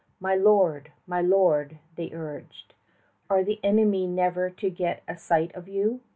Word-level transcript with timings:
"My 0.19 0.33
lord, 0.33 0.91
my 1.05 1.21
lord," 1.21 1.77
they 1.95 2.11
urged, 2.11 2.73
"are 3.29 3.43
the 3.43 3.59
enemy 3.63 4.07
never 4.07 4.49
to 4.49 4.69
get 4.71 5.03
a 5.07 5.15
sight 5.15 5.53
of 5.53 5.67
you? 5.67 6.01